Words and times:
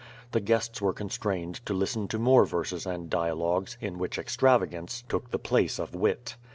The 0.31 0.39
guests 0.39 0.81
were 0.81 0.93
constrained 0.93 1.63
to 1.67 1.75
listen 1.75 2.07
to 2.07 2.17
more 2.17 2.43
verses 2.43 2.87
and 2.87 3.07
dialogues 3.07 3.77
in 3.79 3.99
whicli 3.99 4.17
extravagance 4.17 5.03
took 5.07 5.29
the 5.29 5.37
place 5.37 5.77
of 5.77 5.93
wit. 5.93 6.37